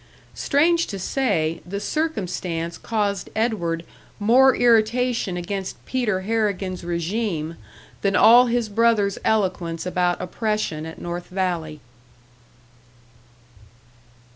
[0.33, 3.85] Strange to say, the circumstance caused Edward
[4.19, 7.55] more irritation against Peter Harrigan's regime
[8.01, 11.81] than all his brother's eloquence about oppression at North Valley.